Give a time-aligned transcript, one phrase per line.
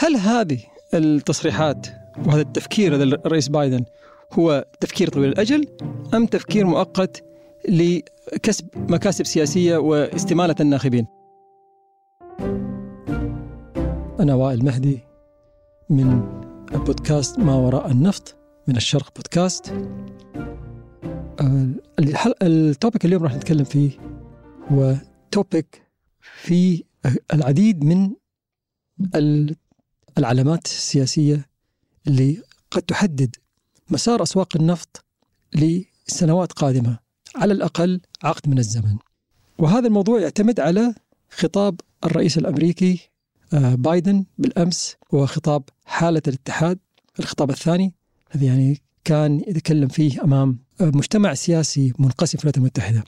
[0.00, 0.58] هل هذه
[0.94, 1.86] التصريحات
[2.26, 3.84] وهذا التفكير هذا الرئيس بايدن
[4.32, 5.66] هو تفكير طويل الأجل
[6.14, 7.24] أم تفكير مؤقت
[7.68, 11.06] لكسب مكاسب سياسية واستمالة الناخبين؟
[14.20, 15.00] أنا وائل مهدي
[15.90, 16.20] من
[16.72, 18.36] بودكاست ما وراء النفط
[18.68, 19.74] من الشرق بودكاست.
[22.42, 23.90] التوبيك اليوم راح نتكلم فيه
[24.72, 24.94] هو
[25.30, 25.82] توبيك
[26.22, 26.84] في
[27.34, 28.10] العديد من
[30.18, 31.48] العلامات السياسية
[32.06, 33.36] اللي قد تحدد
[33.90, 35.04] مسار أسواق النفط
[35.54, 36.98] لسنوات قادمة
[37.36, 38.96] على الأقل عقد من الزمن.
[39.58, 40.94] وهذا الموضوع يعتمد على
[41.30, 43.10] خطاب الرئيس الأمريكي
[43.52, 46.78] آه، بايدن بالأمس وهو خطاب حالة الاتحاد
[47.20, 47.94] الخطاب الثاني
[48.34, 53.04] الذي يعني كان يتكلم فيه أمام مجتمع سياسي منقسم في الولايات المتحدة.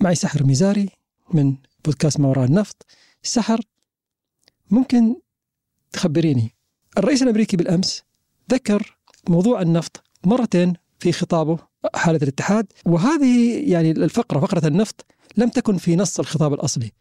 [0.00, 0.88] معي سحر ميزاري
[1.32, 2.86] من بودكاست ما وراء النفط.
[3.22, 3.60] سحر
[4.70, 5.16] ممكن
[5.92, 6.54] تخبريني.
[6.98, 8.02] الرئيس الأمريكي بالأمس
[8.52, 11.58] ذكر موضوع النفط مرتين في خطابه
[11.94, 16.92] حالة الاتحاد وهذه يعني الفقرة فقرة النفط لم تكن في نص الخطاب الأصلي.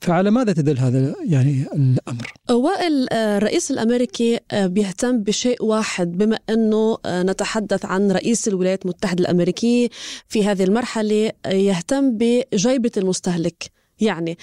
[0.00, 6.38] فعلى ماذا تدل هذا يعني الأمر؟ وائل آه، الرئيس الأمريكي آه، بيهتم بشيء واحد بما
[6.50, 9.88] أنه آه، نتحدث عن رئيس الولايات المتحدة الامريكيه
[10.28, 13.77] في هذه المرحلة يهتم بجيبة المستهلك.
[14.00, 14.38] يعني.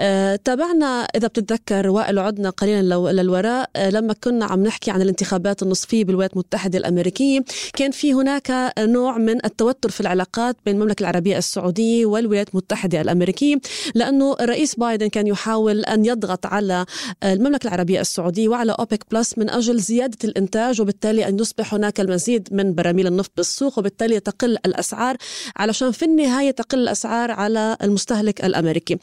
[0.00, 3.70] آه تابعنا إذا بتتذكر وائل عدنا قليلا للوراء.
[3.76, 7.44] آه لما كنا عم نحكي عن الانتخابات النصفية بالولايات المتحدة الأمريكية
[7.76, 13.56] كان في هناك نوع من التوتر في العلاقات بين المملكة العربية السعودية والولايات المتحدة الأمريكية
[13.94, 16.86] لأنه الرئيس بايدن كان يحاول أن يضغط على
[17.24, 22.48] المملكة العربية السعودية وعلى أوبك بلس من أجل زيادة الإنتاج وبالتالي أن يصبح هناك المزيد
[22.52, 25.16] من براميل النفط بالسوق وبالتالي تقل الأسعار
[25.56, 28.99] علشان في النهاية تقل الأسعار على المستهلك الأمريكي.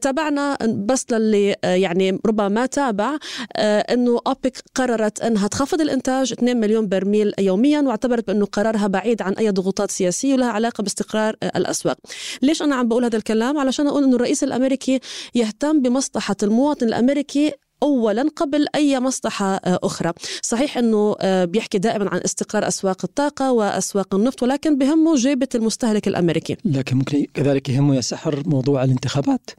[0.00, 3.16] تابعنا بس للي يعني ربما ما تابع
[3.58, 9.32] إنه أوبك قررت إنها تخفض الإنتاج 2 مليون برميل يوميا واعتبرت بأنه قرارها بعيد عن
[9.32, 11.96] أي ضغوطات سياسية ولها علاقة باستقرار الأسواق.
[12.42, 15.00] ليش أنا عم بقول هذا الكلام؟ علشان أقول إنه الرئيس الأمريكي
[15.34, 17.52] يهتم بمصلحة المواطن الأمريكي
[17.84, 20.12] اولا قبل أي مصلحة آه، أخرى.
[20.42, 26.08] صحيح إنه آه، بيحكي دائما عن استقرار أسواق الطاقة وأسواق النفط ولكن بهمه جيبة المستهلك
[26.08, 26.56] الأمريكي.
[26.64, 29.50] لكن ممكن كذلك يهمه يا سحر موضوع الانتخابات.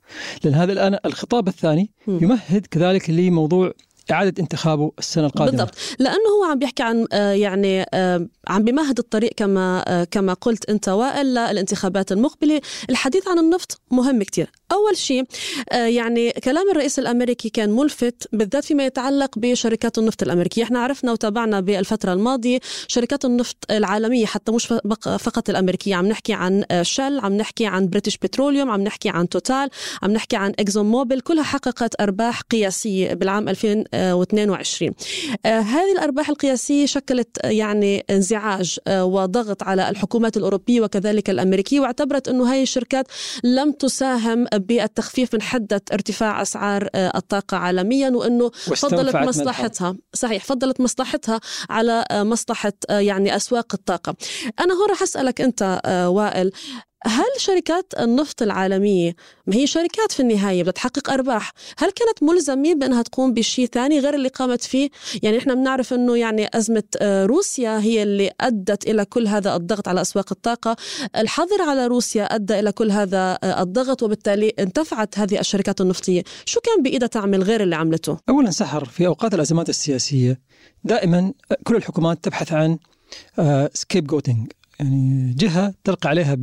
[0.43, 3.73] لأن هذا الآن الخطاب الثاني يمهد كذلك لموضوع
[4.11, 5.51] إعادة انتخابه السنة القادمة.
[5.51, 5.75] بالضبط.
[5.99, 10.69] لأنه هو عم بيحكي عن آه، يعني آه، عم بمهد الطريق كما آه، كما قلت
[10.69, 12.61] أنت وائل للانتخابات المقبلة.
[12.89, 14.51] الحديث عن النفط مهم كتير.
[14.71, 15.23] أول شيء
[15.71, 20.63] يعني كلام الرئيس الأمريكي كان ملفت بالذات فيما يتعلق بشركات النفط الأمريكية.
[20.63, 24.65] إحنا عرفنا وتابعنا بالفترة الماضية شركات النفط العالمية حتى مش
[25.19, 25.95] فقط الأمريكية.
[25.95, 29.69] عم نحكي عن Shell عم نحكي عن British Petroleum عم نحكي عن Total
[30.03, 34.91] عم نحكي عن اكزون موبيل كلها حققت أرباح قياسية بالعام 2000 2022
[35.45, 41.79] آه، هذه الأرباح القياسية شكلت آه، يعني انزعاج آه، وضغط على الحكومات الأوروبية وكذلك الأمريكية
[41.79, 43.07] واعتبرت أنه هذه الشركات
[43.43, 49.95] لم تساهم بالتخفيف من حدة ارتفاع أسعار الطاقة عالميا وأنه فضلت مصلحتها.
[50.13, 51.39] صحيح فضلت مصلحتها
[51.69, 54.15] على مصلحة يعني أسواق الطاقة.
[54.59, 56.51] أنا هون رح أسألك أنت وائل
[57.03, 59.15] هل شركات النفط العالمية
[59.47, 63.99] ما هي شركات في النهاية بدها تحقق أرباح هل كانت ملزمة بأنها تقوم بشيء ثاني
[63.99, 64.89] غير اللي قامت فيه؟
[65.23, 69.87] يعني إحنا بنعرف أنه يعني أزمة آه، روسيا هي اللي أدت إلى كل هذا الضغط
[69.87, 70.75] على أسواق الطاقة.
[71.17, 76.23] الحظر على روسيا أدى إلى كل هذا آه، الضغط وبالتالي انتفعت هذه الشركات النفطية.
[76.45, 80.41] شو كان بإيدها تعمل غير اللي عملته؟ أولا سحر في أوقات الأزمات السياسية
[80.83, 82.77] دائما كل الحكومات تبحث عن
[83.73, 86.35] scape آه، goating يعني جهة تلقى عليها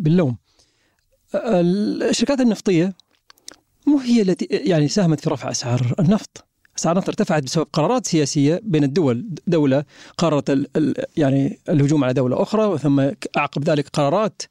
[0.00, 0.36] باللوم.
[1.34, 2.94] الشركات النفطية
[3.86, 6.44] مو هي التي يعني ساهمت في رفع أسعار النفط.
[6.78, 9.84] أسعار النفط ارتفعت بسبب قرارات سياسية بين الدول دولة
[10.18, 10.68] قررت
[11.16, 14.42] يعني الهجوم على دولة أخرى ثم أعقب ذلك قرارات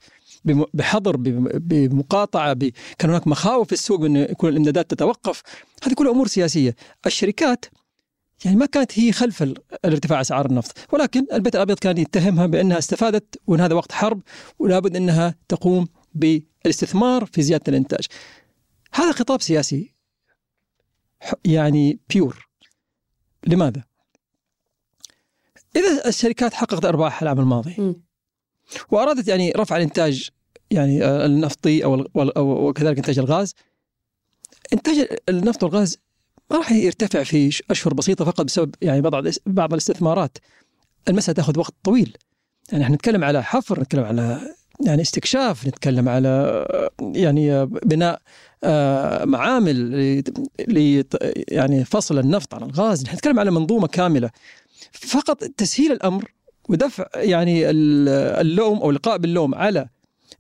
[0.74, 1.16] بحظر
[1.54, 2.54] بمقاطعة
[2.98, 5.42] كان هناك مخاوف في السوق انه يكون الإمدادات تتوقف.
[5.84, 6.76] هذه كلها أمور سياسية.
[7.06, 7.66] الشركات
[8.46, 9.44] يعني ما كانت هي خلف
[9.86, 14.22] الارتفاع أسعار النفط ولكن البيت الأبيض كان يتهمها بأنها استفادت وإن هذا وقت حرب
[14.60, 18.06] ولابد إنها تقوم بالاستثمار في زيادة الإنتاج.
[18.94, 19.94] هذا خطاب سياسي.
[21.46, 22.50] يعني بيور
[23.48, 23.84] لماذا؟
[25.76, 27.96] إذا الشركات حققت أرباح العام الماضي
[28.92, 30.30] وأرادت يعني رفع الإنتاج
[30.72, 32.06] يعني النفطي أو
[32.38, 33.56] وكذلك إنتاج الغاز
[34.74, 35.98] إنتاج النفط والغاز
[36.52, 40.38] ما راح يرتفع في أشهر بسيطة فقط بسبب يعني بعض بعض الاستثمارات.
[41.10, 42.18] المسألة تأخذ وقت طويل.
[42.72, 44.42] يعني إحنا نتكلم على حفر نتكلم على
[44.86, 46.66] يعني استكشاف نتكلم على
[47.02, 48.22] يعني بناء
[48.64, 49.76] آه، معامل
[50.68, 51.04] ل
[51.48, 53.04] يعني فصل النفط عن الغاز.
[53.04, 54.30] نتكلم على منظومة كاملة.
[54.92, 56.32] فقط تسهيل الأمر
[56.70, 59.90] ودفع يعني اللوم أو إلقاء باللوم على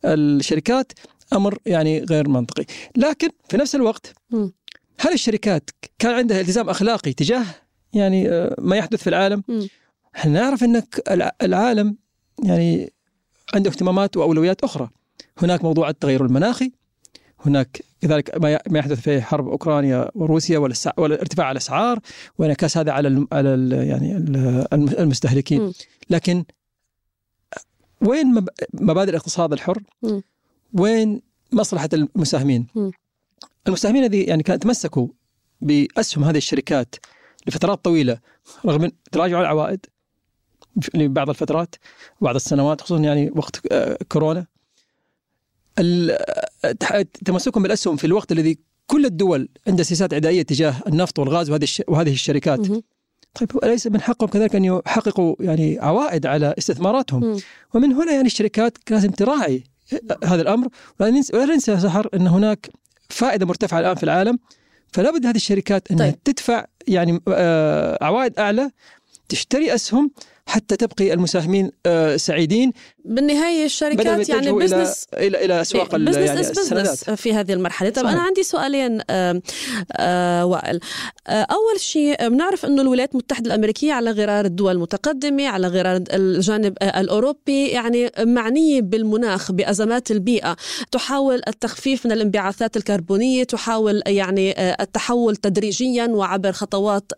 [0.05, 0.91] الشركات
[1.33, 2.65] أمر يعني غير منطقي.
[2.97, 4.13] لكن في نفس الوقت
[4.99, 5.69] هل الشركات
[5.99, 7.45] كان عندها التزام أخلاقي تجاه
[7.93, 9.43] يعني آه، ما يحدث في العالم؟
[10.15, 11.03] إحنا نعرف إنك
[11.41, 11.97] العالم
[12.43, 12.93] يعني
[13.53, 14.89] عنده اهتمامات وأولويات أخرى؟
[15.37, 16.71] هناك موضوع التغير المناخي
[17.45, 18.37] هناك كذلك
[18.69, 20.57] ما يحدث في حرب أوكرانيا وروسيا
[20.97, 21.99] والارتفاع الأسعار
[22.37, 24.17] وانعكاس هذا على ال على ال يعني
[24.99, 25.73] المستهلكين.
[26.09, 26.43] لكن
[28.01, 29.83] وين مبادئ الاقتصاد الحر؟
[30.73, 31.21] وين
[31.51, 32.67] مصلحة المساهمين؟
[33.67, 35.07] المساهمين الذي يعني كانوا تمسكوا
[35.61, 36.95] بأسهم هذه الشركات
[37.47, 38.19] لفترات طويلة
[38.65, 39.85] رغم تراجع العوائد
[40.93, 41.75] لبعض الفترات
[42.21, 44.45] بعض السنوات خصوصا يعني وقت آه، كورونا.
[47.25, 52.11] تمسكهم بالأسهم في الوقت الذي كل الدول عندها سياسات عدائيه تجاه النفط والغاز وهذه وهذه
[52.13, 52.67] الشركات.
[53.33, 57.37] طيب أليس من حقهم كذلك أن يحققوا يعني عوائد على استثماراتهم؟
[57.73, 59.63] ومن هنا يعني الشركات لازم تراعي
[60.23, 60.67] هذا الأمر.
[60.99, 62.69] ولا ننسى, ولا ننسى سحر أن هناك
[63.09, 64.39] فائدة مرتفعة الآن في العالم
[64.93, 66.23] فلا بد هذه الشركات أنها طيب.
[66.23, 68.71] تدفع يعني آه، عوائد أعلى
[69.29, 70.11] تشتري أسهم
[70.49, 72.73] حتى تبقي المساهمين آه، سعيدين.
[73.05, 77.09] بالنهاية الشركات يعني business إلى إلى, إلى أسواق business يعني السندات.
[77.19, 77.89] في هذه المرحلة.
[77.89, 80.79] طب أنا عندي سؤالين آه وائل.
[81.27, 86.77] آه أول شيء بنعرف أنه الولايات المتحدة الأمريكية على غرار الدول المتقدمة على غرار الجانب
[86.81, 90.55] الأوروبي يعني معنية بالمناخ بأزمات البيئة.
[90.91, 97.11] تحاول التخفيف من الانبعاثات الكربونية تحاول يعني التحول تدريجيا وعبر خطوات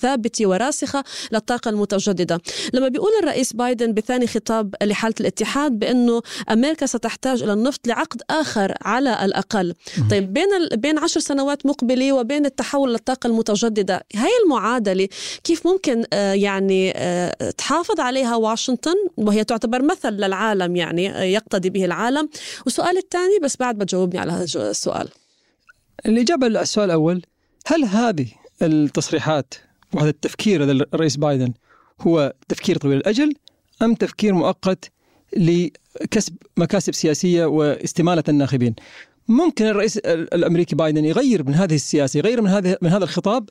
[0.00, 2.40] ثابتة وراسخة للطاقة المتجددة.
[2.74, 8.74] لما بيقول الرئيس بايدن بثاني خطاب لحالة الاتحاد بأنه أمريكا ستحتاج إلى النفط لعقد آخر
[8.82, 9.74] على الأقل.
[10.10, 10.76] طيب بين ال...
[10.76, 15.08] بين عشر سنوات مقبلة وبين التحول للطاقة المتجددة هاي المعادلة
[15.44, 21.70] كيف ممكن آه، يعني آه، تحافظ عليها واشنطن؟ وهي تعتبر مثل للعالم يعني آه، يقتدي
[21.70, 22.28] به العالم.
[22.64, 25.08] والسؤال الثاني بس بعد ما تجاوبني على هذا السؤال.
[26.06, 27.22] الإجابة على السؤال الأول
[27.66, 28.26] هل هذه
[28.62, 29.54] التصريحات
[29.94, 31.52] وهذا التفكير هذا الرئيس بايدن
[32.00, 33.34] هو تفكير طويل الأجل
[33.82, 34.90] أم تفكير مؤقت
[35.36, 38.74] لكسب مكاسب سياسية واستمالة الناخبين؟
[39.28, 43.48] ممكن الرئيس الأمريكي بايدن يغير من هذه السياسة يغير من هذه من هذا الخطاب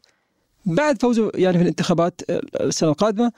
[0.66, 2.22] بعد فوزه يعني في الانتخابات
[2.62, 3.32] السنة القادمة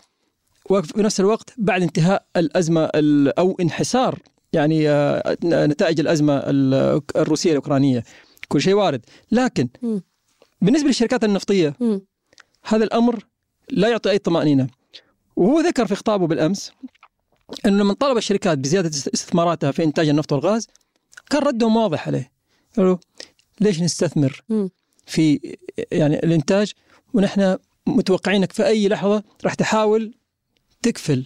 [0.70, 2.90] وفي نفس الوقت بعد انتهاء الأزمة
[3.40, 4.20] أو انحسار
[4.54, 6.44] يعني آه، نتائج الأزمة
[7.16, 8.04] الروسية الأوكرانية.
[8.48, 9.06] كل شيء وارد.
[9.32, 9.68] لكن
[10.62, 11.74] بالنسبة للشركات النفطية
[12.64, 13.26] هذا الأمر
[13.70, 14.68] لا يعطي أي طمأنينة.
[15.36, 16.72] وهو ذكر في خطابه بالأمس
[17.66, 20.68] إنه لما طلب الشركات بزيادة استثماراتها في إنتاج النفط والغاز
[21.30, 22.32] كان ردهم واضح عليه.
[22.78, 22.98] قالوا
[23.62, 24.42] ليش نستثمر
[25.06, 25.56] في
[25.92, 26.72] يعني الإنتاج
[27.14, 30.14] ونحن متوقعينك في أي لحظة راح تحاول
[30.82, 31.26] تكفل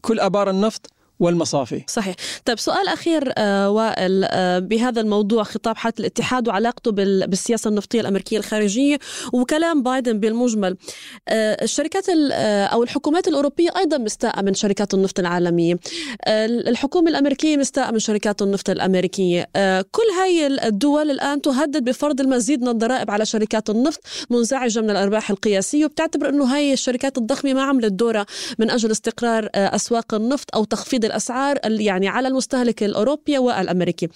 [0.00, 0.90] كل آبار النفط
[1.22, 1.82] والمصافي.
[1.88, 2.14] صحيح.
[2.44, 6.90] طيب سؤال أخير آه وائل آه بهذا الموضوع خطاب حالة الاتحاد وعلاقته
[7.26, 8.98] بالسياسة النفطية الأمريكية الخارجية
[9.32, 10.76] وكلام بايدن بالمجمل.
[11.28, 12.04] آه الشركات
[12.72, 15.78] أو الحكومات الأوروبية أيضا مستاءة من شركات النفط العالمية.
[16.28, 19.48] الحكومة الأمريكية مستاءة من شركات النفط الأمريكية.
[19.90, 25.30] كل هاي الدول الآن تهدد بفرض المزيد من الضرائب على شركات النفط منزعجة من الأرباح
[25.30, 28.26] القياسية وبتعتبر أنه هاي الشركات الضخمة ما عملت دورها
[28.58, 34.08] من أجل استقرار أسواق النفط أو تخفيض الأسعار يعني على المستهلك الأوروبي والأمريكي.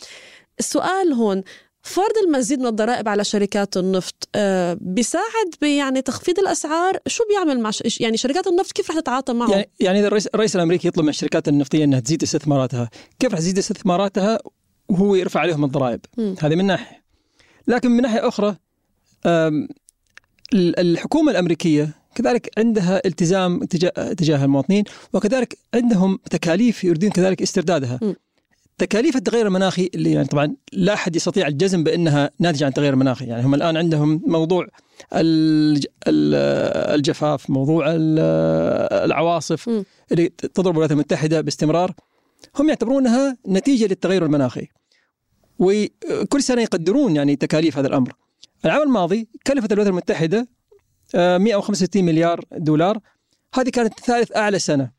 [0.58, 1.42] السؤال هون
[1.82, 7.70] فرض المزيد من الضرائب على شركات النفط آه، بيساعد يعني تخفيض الأسعار؟ شو بيعمل مع
[7.70, 8.00] ش...
[8.00, 11.08] يعني شركات النفط كيف رح تتعاطى معه يعني يعني إذا الرئيس, الرئيس الأمريكي يطلب من
[11.08, 14.38] الشركات النفطية إنها تزيد استثماراتها كيف رح تزيد استثماراتها؟
[14.88, 16.00] وهو يرفع عليهم الضرائب.
[16.18, 17.02] هذه من ناحية.
[17.66, 18.56] لكن من ناحية أخرى
[20.54, 23.64] الحكومة الأمريكية كذلك عندها التزام
[24.16, 27.98] تجاه المواطنين وكذلك عندهم تكاليف يريدون كذلك استردادها.
[28.02, 28.14] م.
[28.78, 33.24] تكاليف التغير المناخي اللي يعني طبعا لا أحد يستطيع الجزم بأنها ناتجة عن التغير المناخي.
[33.26, 34.66] يعني هم الآن عندهم موضوع
[36.06, 37.84] الجفاف موضوع
[39.04, 39.82] العواصف م.
[40.12, 41.94] اللي تضرب الولايات المتحدة باستمرار.
[42.58, 44.68] هم يعتبرونها نتيجة للتغير المناخي.
[45.58, 48.12] وكل سنة يقدرون يعني تكاليف هذا الأمر.
[48.64, 50.48] العام الماضي كلفت الولايات المتحدة
[51.14, 52.98] 165 مليار دولار.
[53.54, 54.90] هذه كانت ثالث أعلى سنة.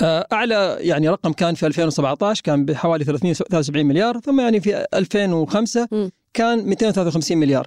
[0.00, 4.20] آه، أعلى يعني رقم كان في 2017 كان بحوالي 373 مليار.
[4.20, 5.88] ثم يعني في 2005
[6.34, 7.66] كان 253 مليار.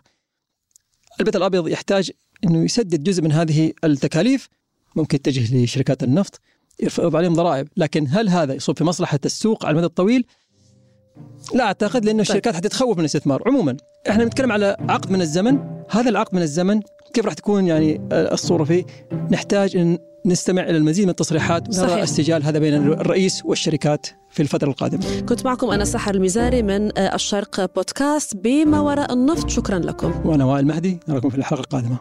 [1.20, 2.12] البيت الأبيض يحتاج
[2.44, 4.50] إنه يسدد جزء من هذه التكاليف.
[4.96, 6.42] ممكن يتجه لشركات النفط
[6.80, 7.68] يفرض عليهم ضرائب.
[7.78, 10.26] لكن هل هذا يصب في مصلحة السوق على المدى الطويل؟
[11.54, 13.44] لا أعتقد لأنه الشركات حتتخوف من الاستثمار.
[13.46, 13.78] عموما
[14.10, 15.84] إحنا بنتكلم على عقد من الزمن.
[15.90, 16.82] هذا العقد من الزمن
[17.14, 18.86] كيف راح تكون يعني الصورة فيه؟
[19.32, 24.70] نحتاج أن نستمع إلى المزيد من التصريحات ونرى السجال هذا بين الرئيس والشركات في الفترة
[24.70, 25.20] القادمة.
[25.20, 29.50] كنت معكم أنا سحر المزاري من الشرق بودكاست بما وراء النفط.
[29.50, 30.14] شكرا لكم.
[30.26, 31.98] وأنا وائل مهدي نراكم في الحلقة القادمة.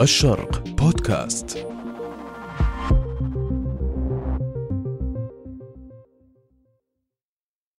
[0.00, 1.66] الشرق بودكاست.